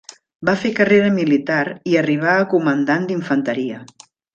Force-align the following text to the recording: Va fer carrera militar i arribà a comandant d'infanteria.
Va 0.47 0.55
fer 0.61 0.71
carrera 0.79 1.11
militar 1.19 1.61
i 1.93 1.95
arribà 2.03 2.35
a 2.41 2.51
comandant 2.57 3.09
d'infanteria. 3.13 3.89